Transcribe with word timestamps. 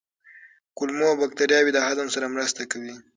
کولمو 0.77 1.09
بکتریاوې 1.21 1.71
د 1.73 1.79
هضم 1.87 2.07
سره 2.15 2.27
مرسته 2.35 2.61
کوي. 2.71 2.95